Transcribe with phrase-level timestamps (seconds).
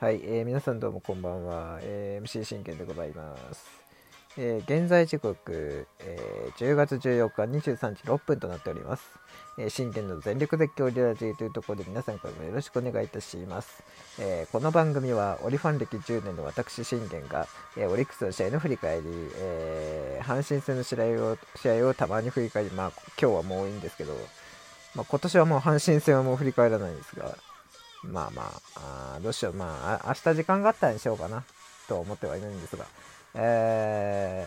[0.00, 3.66] はい、えー、皆さんどうもこんばんは、えー、MC 真剣でございます、
[4.36, 9.02] えー、現在時刻、えー、10月14日23時6分となっております、
[9.58, 13.82] えー、真剣の全力絶叫リラジーというところで皆さんからもよろしくお願いいたします、
[14.20, 24.12] えー、この番組はオリファン歴10年の私真剣が、えー、オリックスの試合の振り返り、えー、阪神戦の試合を試合をたまに振り返りまあ今日はもういいんですけど、
[24.94, 27.36] まあ、今年はもう阪神戦はもう振り返らないんですが
[28.02, 29.54] まあまあ、あどうしよう。
[29.54, 31.44] まあ、明日時間があったらにしようかな。
[31.88, 32.84] と思ってはいるんですが。
[33.34, 34.46] え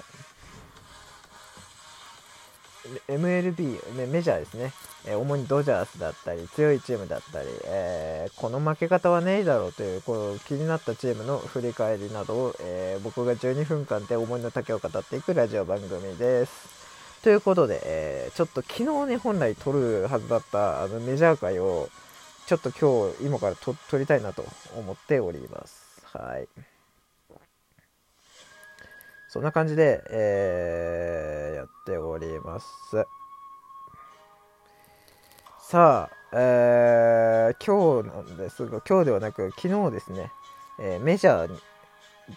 [3.08, 4.74] ー、MLB、メジャーですね、
[5.06, 16.82] えー、主にドジャースだったり、強いチームだったり、えー、この負け方はねえだろうというこう気になったチームの振り返りなどを、え僕が12分間で思いの丈を語っていくラジオ番組です。
[17.24, 21.90] ということで、えちょっと昨日ね、本来撮るはずだったあのメジャー界を、
[22.52, 24.44] ちょっと今日、今からと撮りたいなと
[24.76, 26.04] 思っております。
[26.04, 26.50] はい。
[29.30, 32.68] そんな感じで、えー、やっております。
[35.62, 40.30] さあ、えー、今日なんですが、今日ではなく、昨日ですね、
[40.78, 41.60] えー、メジャー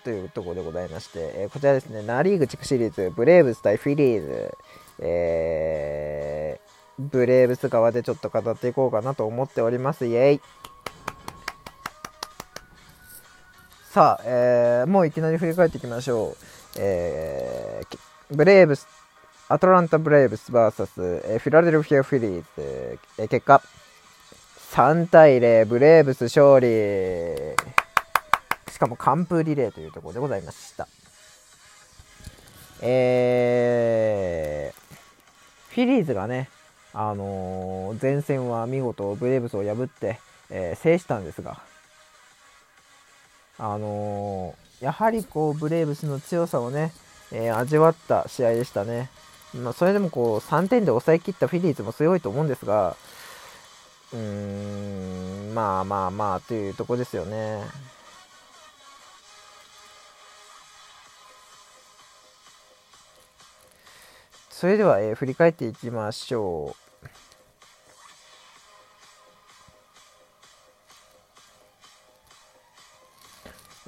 [0.04, 4.56] というところでございまして、えー、こちらですね、ナ・リーグ地区シリーズ、ブレーブス対フィリーズ、
[5.00, 6.43] えー、
[6.98, 10.06] ブレーブス側でちょっと語っていこうかなと思っております。
[10.06, 10.40] イェイ
[13.90, 16.36] さあ、えー、もういきなり振り返っていきましょう。
[16.78, 17.98] えー、
[18.34, 18.88] ブレーブス、
[19.48, 23.62] アトランタ・ブレーブス VS、えー、フィラデルフィア・フィリーズ、えー、結果、
[24.72, 26.66] 3対0、ブレーブス勝利。
[28.72, 30.88] しかも完封リレーというところでございました。
[32.80, 36.50] えー、フィリーズがね、
[36.94, 41.60] あのー、前線は見事ブレーブスを破って、えー、制したんですが、
[43.58, 46.92] あのー、やはりこうブレーブスの強さをね、
[47.32, 49.10] え味わった試合でしたね。
[49.54, 52.96] まあ、それでもこう3点で抑えきったフィリーズも強いと思うんですが、
[54.12, 57.64] うーん、まあまあまあというとこですよね。
[64.50, 66.83] それでは、えー、振り返っていきましょう。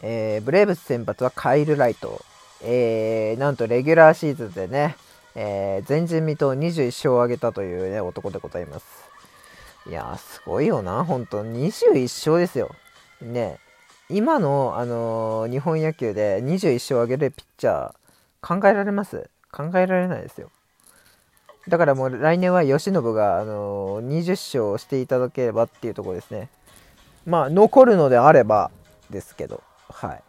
[0.08, 2.24] えー、ブレーブス先発はカイル・ライト。
[2.62, 4.96] えー、なんとレギュラーシーズンでね、
[5.34, 8.86] えー、前人未到21勝を挙げたというね、男でございます。
[9.88, 12.70] いや、すごいよな、本当21勝ですよ。
[13.20, 13.58] ね、
[14.08, 19.28] 今の、あのー、日本野球で21勝を挙げるピッチャー、考えられます？
[19.50, 20.50] 考えられないですよ。
[21.66, 26.48] だからもう来年は由伸が、あのー、20勝していただければっていうところですね。
[27.24, 28.70] まあ、残るのであれば
[29.10, 29.65] ですけど。
[29.96, 30.20] は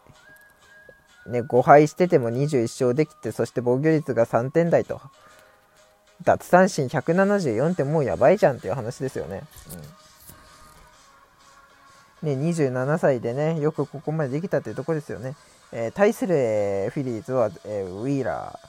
[1.26, 1.30] い。
[1.30, 5.00] ね、5敗してても21勝できて、そして防御率が3点台と。
[6.24, 9.42] 奪三振174ってもうやばいじゃんっていう話ですよね。
[12.22, 15.36] うん、ね、27歳でね、よくここまでできたっていうとこですよね。
[15.70, 18.68] えー、対する、えー、フィリーズは、えー、ウィーラー。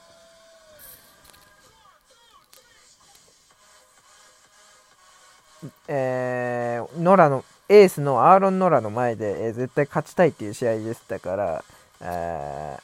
[5.88, 11.64] えー、ノラのエースのアーロン・ノラの前で、えー、絶対勝ちたいっていう試合でしたから、
[12.00, 12.76] え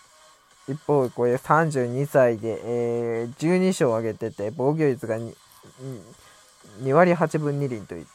[0.68, 5.34] ー、一方、これ32歳で、えー、12勝を挙げてて、防御率が 2,
[6.82, 8.06] 2割8分2厘という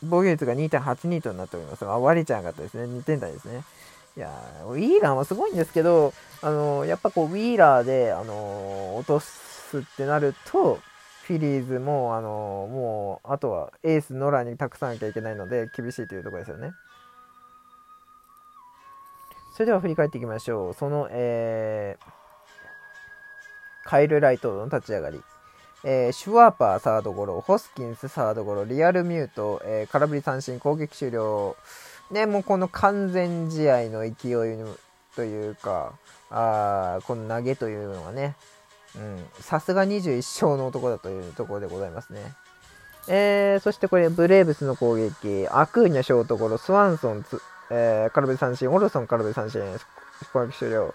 [0.00, 1.84] 防御率が2.82となっております。
[1.84, 2.84] あ、割れちゃなかったですね。
[2.84, 3.64] 2点台ですね。
[4.16, 4.30] いや
[4.66, 10.78] ウィーラーもすごいんですけど、あのー、やっぱこう、ウィーラーで、あのー、落とすってなると、
[11.26, 12.28] フィリーズも、あの
[12.70, 16.72] もう、あとはエース、ノラに託さなきゃいけないので、厳しいというところですよね。
[19.54, 20.74] それでは振り返っていきましょう。
[20.74, 25.22] その、えー、カイル・ライトの立ち上がり。
[25.84, 31.56] えー、シュワーパーサードゴロ、ホスキンスサードゴロ、リアルミュート、えー、空振り三振、攻撃終了。
[32.10, 34.12] ね、もうこの完全試合の勢い
[35.16, 35.92] というか、
[36.30, 38.36] あこの投げというのがね、
[39.40, 42.34] さすが21勝の男だというところでございますね。
[43.08, 47.40] えー、そしてこれ、ブレーブスの攻撃、アクーニャショートゴロ、スワンソンつ、
[47.70, 49.60] えー、空振り三振、オルソン空振り三振、
[50.32, 50.94] 攻撃終了。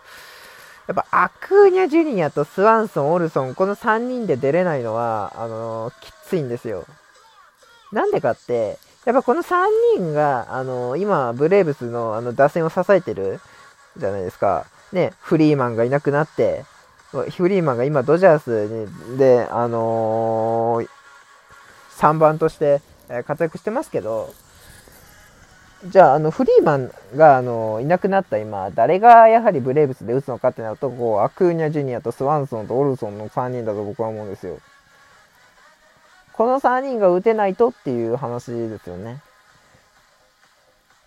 [0.88, 6.86] やっぱアクーニャジュニアとスワンソン、オルソン、この3人で出れないのは、あのー、きついんですよ。
[7.92, 9.66] なんでかって、やっぱこの3
[9.98, 13.42] 人が、あのー、今、ブレーブスのあの打線を支えてる
[13.98, 14.66] じゃないですか。
[14.94, 16.64] ね、フリーマンがいなくなって、
[17.24, 18.68] フリーマンが今ドジャース
[19.12, 20.88] にで、あのー、
[21.98, 22.82] 3番として
[23.26, 24.34] 活躍してますけど、
[25.86, 34.58] じゃあ、あの、フリーマンが、あの、いなくなった今、誰がやはりブレーブスで打つのかってなると、こう、アクーニャ・ジュニアとスワンソンとオルソンの3人だと僕は思うんですよ。
[36.34, 39.22] この3人が打てないとっていう話ですよね。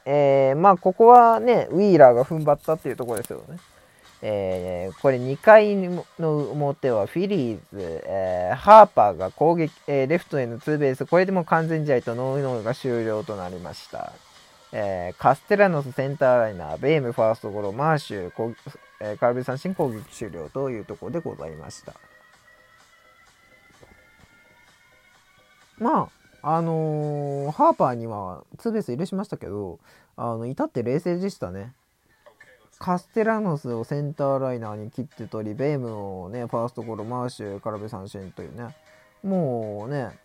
[0.05, 3.59] えー、まあ、ここはね、ウィーラーが踏ん張ったっていうところですよね。
[4.23, 6.05] えー、これ2回の
[6.51, 14.13] 表はフィリーズ、えー、ハーパーが攻撃、えー、レフトへのツーベース、これでも完全試合とノーノーが終了となりました。
[14.73, 18.55] えカステラノスセンターライナー、ベームファーストゴロ、マーシュ、
[19.01, 21.95] えー、空振り三振攻撃終了というところでございました。
[25.79, 26.11] ま
[26.43, 29.81] あ、あのー、ハーパーにはツーベース許しましたけど、
[30.17, 31.73] あの、至って冷静でしたね。
[32.81, 38.75] カステラノスをセンターライナーに切って取り、ベームをね、ファーストゴロ、マーシュ、空振三振というね、
[39.23, 40.19] もうね、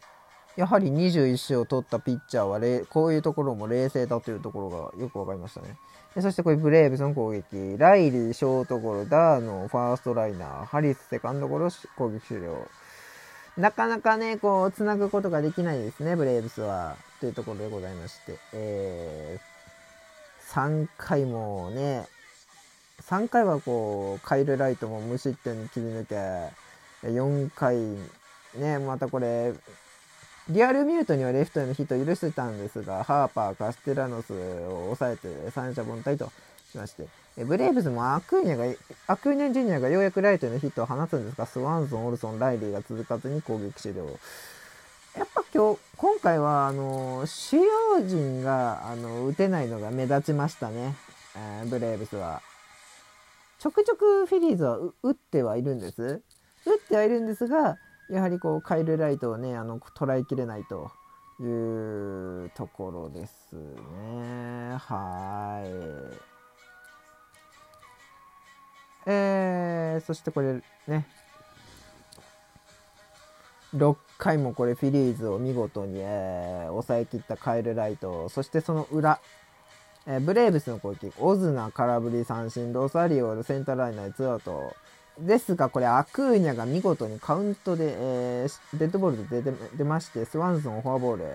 [0.56, 5.76] やはり21勝取ったピッチャーはこういうところも冷静だというところがよく分かりましたね。
[6.16, 12.70] でそしてこれブレーブスの攻撃、ライリー、ショートゴロ、ダーノ、ファーストライナー、ハリス、セカンドゴロ、攻撃終了。
[13.58, 16.96] なかなかね、こう、つなぐことができないですね、ブレーブスは。
[17.20, 18.38] というところでございまして。
[18.54, 22.06] えー、3回もね、
[23.02, 26.16] 3回はこうカイル・ライトも無失点に切り抜け
[27.08, 27.78] 4回
[28.60, 29.54] ねまたこれ
[30.50, 36.32] リアルミュートにはレフトへのヒットを許してたんですがハーパーカステラノスを抑えて三者凡退と
[36.72, 37.08] しまして
[37.44, 38.66] ブレーブスもアクーニャが
[39.08, 44.06] アクーニャジュニアがようやくライトへのヒットを放つんですがスワンソンオルソンライリーが続かずに攻撃終了
[45.18, 50.96] やっぱ今日今回はあの主要陣があの打てないのが目立ちましたね、
[51.36, 52.42] えー、ブレーブスは。
[53.58, 56.22] ちょくちょくフィリーズは打ってはいるんです。
[56.66, 57.78] 打ってはいるんですが、
[58.10, 60.92] やはりこうカイル・ライトをね、あの捉えきれないと
[61.40, 64.76] いうところですね。
[64.78, 66.36] はい。
[69.08, 71.08] えー、そしてこれね、
[73.76, 79.20] 6回もこれフィリーズを見事に、えー、抑えきったカイル・ライト、そしてその裏、
[80.08, 84.76] えー、ブレーブスの攻撃、オズナ空振り三振、ロサリオセンターライナーツーアウト。
[85.20, 91.26] ですが、これ、アクーニャが見事にカウントで、えー、デッドボールで出出まして、スワンソンフォアボール。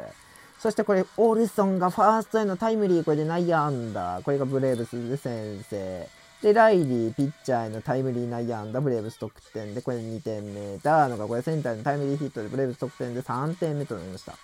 [0.58, 4.20] そしてこれ、オルソンがファーストへのタイムリー、これで内野安打。
[4.22, 6.08] これがブレーブスで先制。
[6.42, 10.76] で、ライリー、ピッチャーへのタイムリー内野安打、ブレーブス得点で、これ2点目。
[10.82, 14.34] ダーノがこれセンターへのタイムリーヒットで、ブレーブス得点で3点目となりました。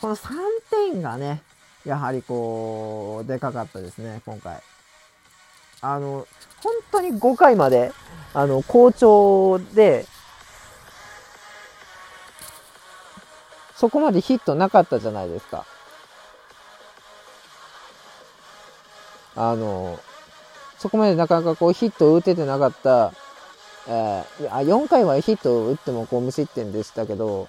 [0.00, 0.32] この3
[0.90, 1.42] 点がね、
[1.84, 4.62] やはりこう、でかかったですね、今回。
[5.80, 6.26] あの、
[6.62, 7.92] 本当に5回まで、
[8.34, 10.06] あの、好調で、
[13.74, 15.66] そこまでヒットなかったじゃないですか。
[19.34, 19.98] あの、
[20.78, 23.12] そこまでなかなかこうヒットを打ててなかった、
[23.88, 27.48] えー、あ4回はヒットを打ってもこう無失点でしたけど、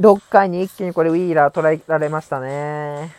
[0.00, 3.14] 6回に一気にこれウィーラー捉えられましたね。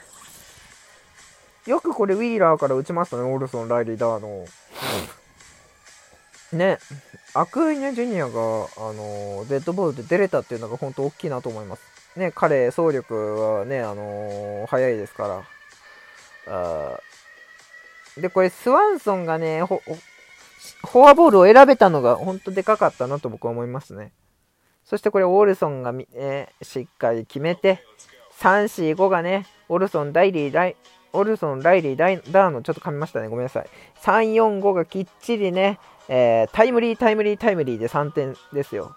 [1.66, 4.46] よくこれウィーラーから打ちましたね、オルソン、ライリー・ダーの。
[6.52, 6.78] ね、
[7.34, 11.82] アクーニャ・ジュニアが、あのデッドボールで出れたっていうのが本当大きいなと思います。
[12.18, 15.44] ね、彼、走力はね、あのー、速いですか
[16.48, 17.02] ら。
[18.22, 24.12] で、これ、スワンソンがね、フォアボールを選べたのが本当でかかったなと僕は思いますね。
[24.94, 27.84] そしてこれ、オルソンが、えー、しっかり決めて、
[28.40, 30.76] 3、4、5がね、オルソン、ダイリー、ライ
[31.14, 33.28] オルソン、ライリー、ダイダーノ、ちょっと噛みましたね。
[33.28, 33.70] ごめんなさい。
[34.04, 38.96] 3、4、5がきっちりね、えー、タイムリー、タイムリー、タイムリーで3点ですよ。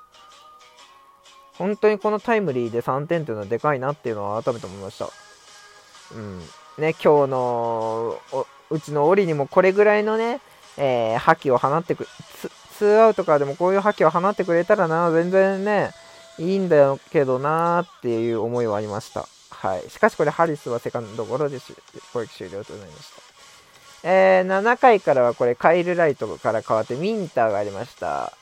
[1.55, 5.09] 本当にこのタイムリーで3点っていうのはでかいなっていうのは改めて思いました。
[6.15, 6.41] うん。
[6.77, 8.21] ね、今日の
[8.69, 10.43] うちのオリにもこれぐらいのね、
[10.77, 12.07] えー、覇気を放ってく
[12.79, 15.93] ツーアウトからでもこういう覇気を放ってくれたらな、全然ね、
[16.39, 19.27] いいんだけどなーっていう思いはありました。
[19.51, 19.91] はい。
[19.91, 21.59] しかしこれ、ハリスはセカンドゴロで
[22.13, 23.23] 攻撃終了となりました。
[24.09, 28.33] えー、7回からはこれ、カイル・ライトから変わってミンターがありました。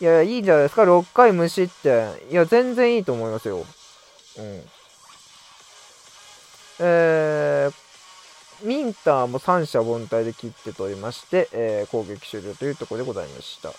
[0.00, 2.12] いや、いいじゃないですか？6回無失点。
[2.30, 3.58] いや、全然いいと思いますよ。
[4.38, 4.62] うん。
[6.78, 7.81] えー、
[8.62, 13.70] ミンターも三者凡退で切って取りまして、えー、攻撃終了というところでございました。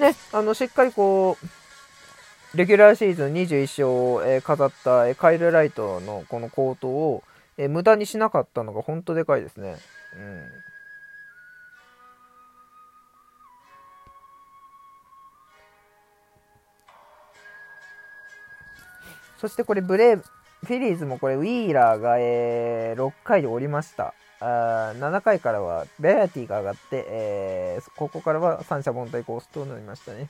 [0.00, 7.24] ね、あの、しっかりこう、レギュラーシーズン21勝を、えー、飾った、えー、カイル・ライトのこの好投を、
[7.56, 9.76] えー、無駄にしなかったのが本当でかいですね。
[10.16, 10.42] うん。
[19.40, 20.22] そしてこれブレー
[20.64, 24.14] フィリーズもこれ、ウィーラーが、えー、6回で降りました。
[24.40, 30.28] あ7回からはベアティが上がって、えー、ここからは三者凡退コースとなりましたね。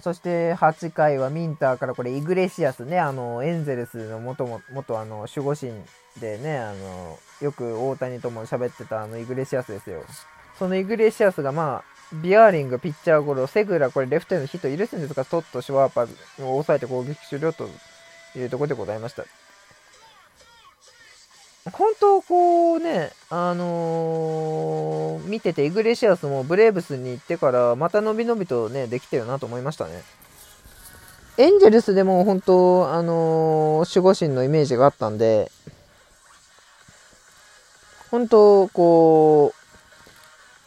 [0.00, 5.72] そして8回はミンターからこれイグレシアスね、あの、エンゼルスの元も、元あの、守護神
[6.20, 10.04] でね、あの、よく大谷とも喋ってたあのイグレシアスですよ。
[10.58, 16.04] そのイグレシアスがまあ、ビアーリング、ピッチャーゴロ、セグラ、これレフトへのヒット許すんですが、ストット、シュワーバー
[16.44, 17.68] を抑えて攻撃終了と
[18.36, 19.24] いうところでございました。
[21.70, 30.02] 本当こうね、あのー、見てて、イグレシアスもブレーブスに行ってから、また伸び伸びとね、できてるなと思いましたね。
[31.36, 35.52] エンジェルスでも本当、あのー、守護神のイメージがあったんで、
[38.10, 39.57] 本当、こう、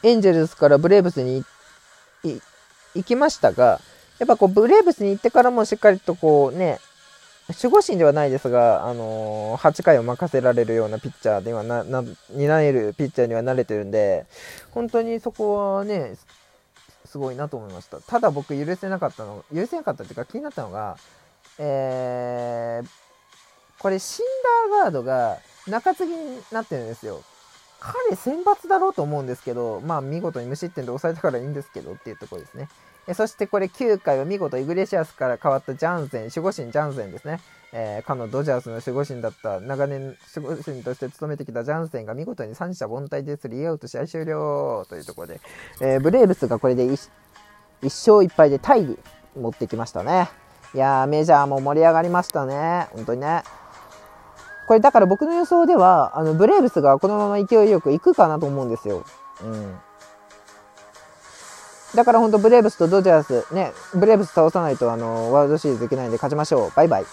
[0.03, 1.43] エンジェルスからブレーブスに
[2.95, 3.79] 行きましたが、
[4.19, 6.79] やっぱこう、ブレーブスに行ってからもしっかりとこうね、
[7.47, 14.25] 守護神ではないですが、あのー、8回を任せられるようなピッチャーではな、な、担えるピッチャーには慣れてるんで、
[14.71, 16.15] 本当にそこはね、
[17.05, 17.99] すごいなと思いました。
[17.99, 20.97] ただ僕許せなかったの、許せなかったっていうか気になったのが、
[21.57, 22.87] えー、
[23.79, 24.25] これシン
[24.71, 27.21] ダーガードが中継ぎになってるんですよ。
[27.81, 32.69] 彼選抜だろうと思うんですけど、まあ見事に無失点で抑えたからいいんですけどっていうところですね。
[33.07, 37.41] えそしてこれ9回は見事イグレシアスから変わったジャンセン、守護神ジャンセンですね。
[37.73, 45.41] えー、かのドジャースの守護神だった長年守護神として務めてきたジャンセンが見事に三者凡退でスリーアウト試合終了というところで、
[45.79, 47.09] えー、ブレーブスがこれで 1,
[47.81, 48.97] 勝1敗でタイに
[49.35, 50.29] 持ってきましたね。
[50.75, 52.87] いやー、メジャーも盛り上がりましたね。
[52.91, 53.43] 本当にね。
[54.71, 59.03] これだから僕の予想では、あの、ブレーブスがこのまま勢いよく行くかなと思うんですよ。
[59.43, 59.75] うん。
[61.93, 66.71] だから本当ブレーブスとドジャース、ね、ブレーブス倒さないとあのワールドシリーズできないんで勝ちましょう。
[66.73, 67.05] バイバイ。